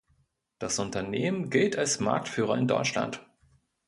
[0.57, 3.23] Das Unternehmen gilt als Marktführer in Deutschland.